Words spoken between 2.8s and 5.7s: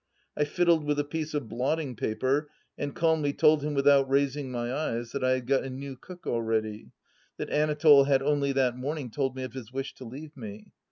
calmly told him, without raising my eyes, that I had got a